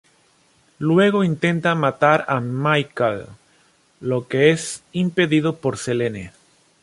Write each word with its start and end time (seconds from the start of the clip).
Luego 0.79 1.23
intenta 1.23 1.75
matar 1.75 2.25
a 2.27 2.39
Michael, 2.39 3.27
lo 3.99 4.27
que 4.27 4.49
es 4.49 4.83
impedido 4.93 5.57
por 5.57 5.77
Selene. 5.77 6.31